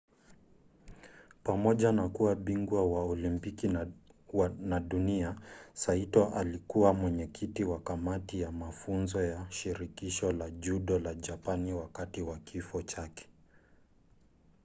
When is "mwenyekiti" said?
6.93-7.63